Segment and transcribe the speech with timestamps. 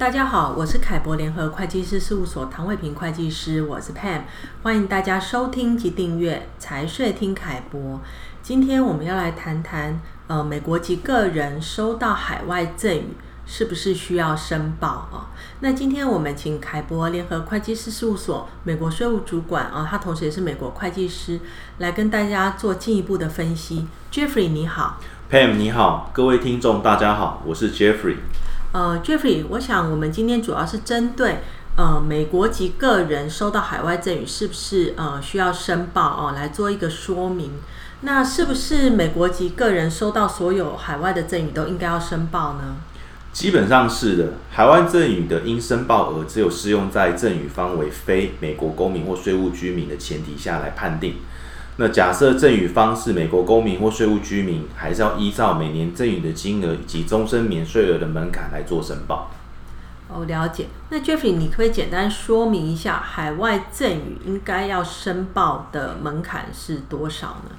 [0.00, 4.22] 大家好，我是凯博联合会计师事务所唐伟平会计师，我是 Pam，
[4.62, 8.00] 欢迎大家收听及订阅财税听凯博。
[8.42, 15.28] 今天我们要来谈谈，呃，美国籍个人收到海外赠与是不是需要申报啊？
[15.60, 21.38] 那今天我们请凯博联合会计师事务所美国税务主管啊，他同时也是美国会计师，
[21.76, 23.86] 来跟大家做进一步的分析。
[24.10, 24.98] Jeffrey 你好
[25.30, 28.16] ，Pam 你好，各位听众大家好，我是 Jeffrey。
[28.72, 31.40] 呃，Jeffrey，我想我们今天主要是针对
[31.76, 37.52] 呃美国籍个人收到海外赠与是不是呃需要申报哦、来做一个说明。
[38.02, 42.76] 那是不是美国籍个人收到所有海外的赠与都应该要申报呢？
[43.32, 51.16] 基本上是的，海外赠与的应申报额只有适用在赠与方为非美国公民或税务居民的前提下来判定。
[51.82, 59.30] 那假设赠与方是美国公民或税务居民，还是要依照每年赠与的金额以及终身免税额的门槛来做申报。
[60.06, 60.66] 哦，了解。
[60.90, 67.56] 那 Jeffrey，你可不可以简单说明一下海外赠与应该要申报的门槛是多少呢？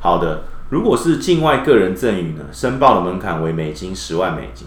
[0.00, 4.66] 好的，如果是境外个人赠与呢，申报的门槛为美金十万美金。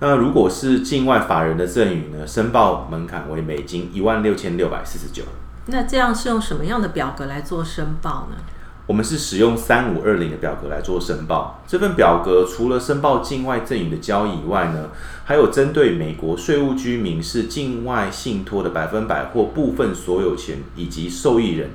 [0.00, 5.22] 那如果是境外法人的赠与呢，申报门槛为美金一万六千六百四十九。
[5.66, 8.36] 那这样是用什么样的表格来做申报呢？
[8.86, 11.60] 我们是使用三五二零的表格来做申报。
[11.66, 14.90] 这份表格除了申报境外赠与的交易以外呢，
[15.24, 21.70] 还有针对美国税务居民是境外信托的百分百或部分所有权，以及受益人，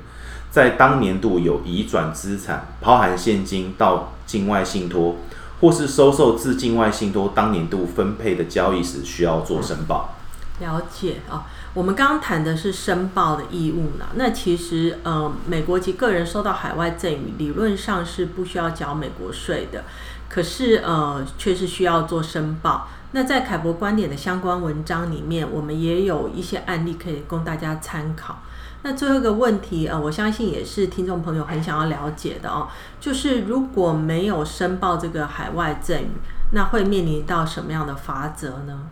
[0.50, 5.17] 在当年度有移转资产，包含现金到境外信托，
[5.59, 10.16] 或是收受自境外信托当年度分配的交易时，需要做申报。
[10.61, 11.44] 了解啊。
[11.73, 19.86] 我们刚刚谈的是申报的义务呢，那其实呃，美国籍个人收到海外赠与，理论上是不需要缴美国税的，
[20.27, 22.89] 可是呃，却是需要做申报。
[23.14, 28.39] 那在凯博观点的相关文章里面，我们也有一些案例可以供大家参考。
[28.83, 32.67] 那最后一个问题呃，我相信也是听众朋友很想要了解的哦，
[32.99, 36.10] 就是如果没有申报这个海外赠与，
[36.52, 38.87] 那会面临到什么样的罚则呢？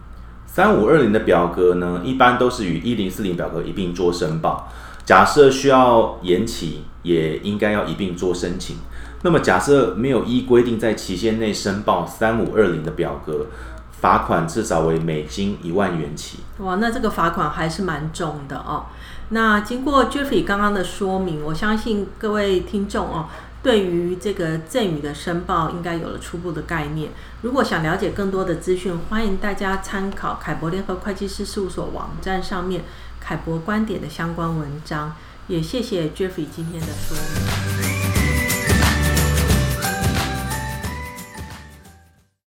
[0.52, 4.68] 三五二零的表格呢，一般都是与一零四零表格一并做申报。
[5.06, 8.78] 假设需要延期，也应该要一并做申请。
[9.22, 13.46] 那么假设没有依规定在期限内申报三五二零的表格，
[13.92, 16.40] 罚款至少为美金一万元起。
[16.58, 18.88] 哇，那这个罚款还是蛮重的哦。
[19.30, 23.28] 那经过 Jeffrey 刚刚的说明，我相信各位听众哦。
[23.62, 27.12] 对于这个赠与的申报，应该有了初步的概念。
[27.42, 32.84] 如果想了解更多的资讯，欢迎大家参考凯博联合会计师事务所网站上面
[33.19, 35.16] 凯博观点的相关文章。
[35.48, 37.59] 也谢谢 Jeffrey 今天的说明。